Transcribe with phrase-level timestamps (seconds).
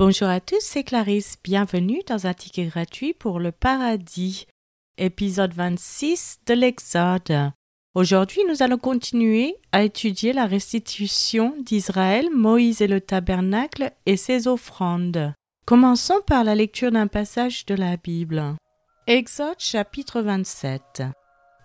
[0.00, 1.36] Bonjour à tous, c'est Clarisse.
[1.44, 4.46] Bienvenue dans un ticket gratuit pour le paradis,
[4.96, 7.52] épisode 26 de l'Exode.
[7.94, 14.48] Aujourd'hui, nous allons continuer à étudier la restitution d'Israël, Moïse et le tabernacle et ses
[14.48, 15.34] offrandes.
[15.66, 18.42] Commençons par la lecture d'un passage de la Bible.
[19.06, 21.02] Exode chapitre 27.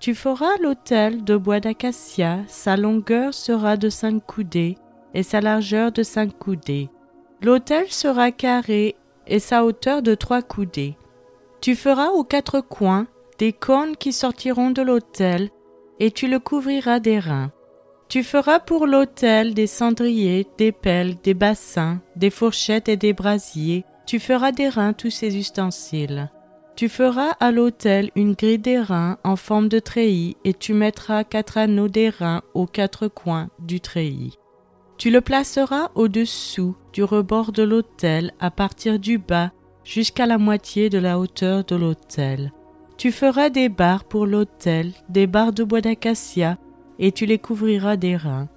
[0.02, 4.76] Tu feras l'autel de bois d'acacia, sa longueur sera de cinq coudées
[5.14, 6.90] et sa largeur de cinq coudées.
[7.45, 8.95] L'autel sera carré
[9.27, 10.98] et sa hauteur de trois coudées.
[11.62, 13.05] Tu feras aux quatre coins
[13.38, 15.52] des cornes qui sortiront de l'autel
[16.00, 17.52] et tu le couvriras d'airain.
[18.09, 23.86] Tu feras pour l'autel des cendriers, des pelles, des bassins, des fourchettes et des brasiers.
[24.08, 26.31] Tu feras d'airain tous ces ustensiles.
[26.75, 31.59] Tu feras à l'autel une grille d'airain en forme de treillis et tu mettras quatre
[31.59, 34.39] anneaux d'airain aux quatre coins du treillis.
[34.98, 39.52] Tu le placeras au-dessous du rebord de l'autel à partir du bas
[39.84, 42.54] jusqu'à la moitié de la hauteur de l'autel.
[42.98, 46.58] Tu feras des barres pour l'autel, des barres de bois d'acacia,
[46.98, 48.48] et tu les couvriras d'airain.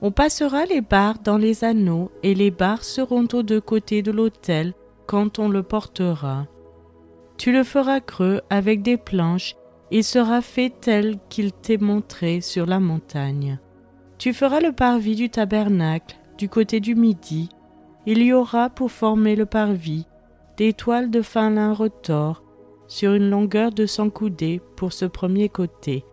[0.00, 4.12] On passera les barres dans les anneaux, et les barres seront aux deux côtés de
[4.12, 4.74] l'autel
[5.06, 6.46] quand on le portera.
[7.38, 9.56] Tu le feras creux avec des planches,
[9.90, 13.58] et sera fait tel qu'il t'est montré sur la montagne.
[14.18, 17.48] Tu feras le parvis du tabernacle du côté du midi.
[18.04, 20.06] Il y aura pour former le parvis
[20.56, 22.42] des toiles de fin lin retors
[22.88, 26.04] sur une longueur de cent coudées pour ce premier côté,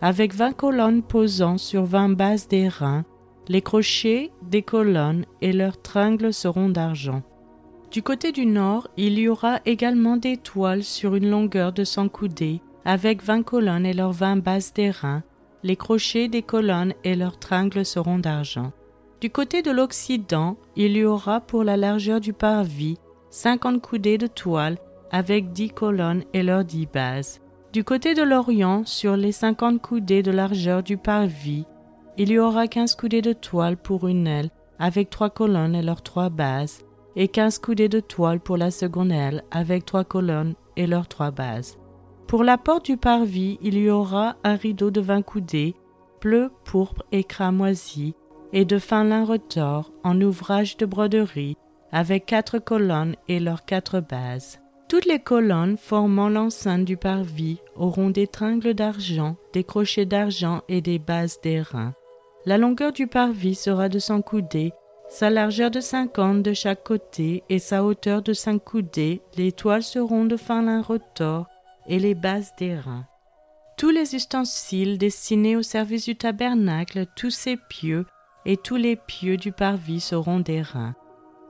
[0.00, 3.04] avec vingt colonnes posant sur vingt bases d'airain.
[3.46, 7.22] Les crochets des colonnes et leurs tringles seront d'argent.
[7.92, 12.08] Du côté du nord, il y aura également des toiles sur une longueur de cent
[12.08, 15.22] coudées, avec vingt colonnes et leurs vingt bases d'airain,
[15.62, 18.72] les crochets des colonnes et leurs tringles seront d'argent.
[19.20, 22.98] Du côté de l'Occident, il y aura pour la largeur du parvis
[23.30, 24.78] cinquante coudées de toile
[25.10, 27.40] avec dix colonnes et leurs dix bases.
[27.72, 31.64] Du côté de l'Orient, sur les cinquante coudées de largeur du parvis,
[32.18, 36.02] il y aura quinze coudées de toile pour une aile avec trois colonnes et leurs
[36.02, 36.80] trois bases,
[37.14, 41.30] et quinze coudées de toile pour la seconde aile avec trois colonnes et leurs trois
[41.30, 41.78] bases.
[42.32, 45.74] Pour la porte du parvis, il y aura un rideau de vingt coudées,
[46.22, 48.14] bleu, pourpre et cramoisi,
[48.54, 51.58] et de fin lin retors en ouvrage de broderie,
[51.90, 54.60] avec quatre colonnes et leurs quatre bases.
[54.88, 60.80] Toutes les colonnes formant l'enceinte du parvis auront des tringles d'argent, des crochets d'argent et
[60.80, 61.92] des bases d'airain.
[62.46, 64.72] La longueur du parvis sera de cent coudées,
[65.06, 69.20] sa largeur de cinquante de chaque côté et sa hauteur de cinq coudées.
[69.36, 71.44] Les toiles seront de fin lin retors
[71.86, 73.06] et les bases d'airain.
[73.76, 78.06] Tous les ustensiles destinés au service du tabernacle, tous ses pieux
[78.44, 80.94] et tous les pieux du parvis seront d'airain.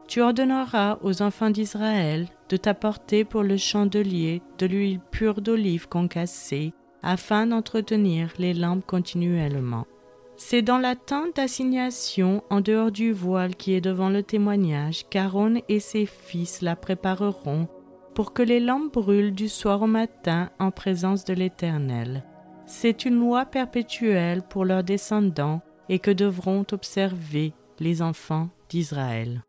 [0.09, 6.73] Tu ordonneras aux enfants d'Israël de t'apporter pour le chandelier de l'huile pure d'olive concassée,
[7.03, 9.87] afin d'entretenir les lampes continuellement.
[10.37, 15.63] C'est dans la tente d'assignation en dehors du voile qui est devant le témoignage qu'Aaron
[15.69, 17.69] et ses fils la prépareront
[18.15, 22.25] pour que les lampes brûlent du soir au matin en présence de l'Éternel.
[22.67, 29.43] C'est une loi perpétuelle pour leurs descendants et que devront observer les enfants d'Israël.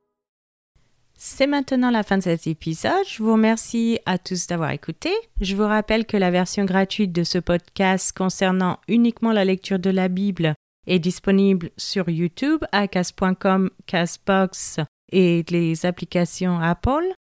[1.15, 3.07] C'est maintenant la fin de cet épisode.
[3.07, 5.09] Je vous remercie à tous d'avoir écouté.
[5.39, 9.89] Je vous rappelle que la version gratuite de ce podcast concernant uniquement la lecture de
[9.89, 10.53] la Bible
[10.85, 14.79] est disponible sur YouTube à cas.com, Casbox
[15.11, 17.13] et les applications Apple.